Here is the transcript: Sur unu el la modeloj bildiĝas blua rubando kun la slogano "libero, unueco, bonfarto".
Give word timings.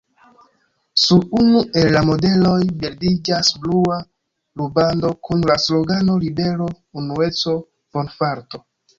Sur 0.99 1.25
unu 1.39 1.59
el 1.81 1.89
la 1.95 1.99
modeloj 2.05 2.61
bildiĝas 2.83 3.51
blua 3.65 3.97
rubando 4.61 5.11
kun 5.29 5.43
la 5.51 5.57
slogano 5.65 6.15
"libero, 6.23 6.71
unueco, 7.03 7.55
bonfarto". 7.99 8.63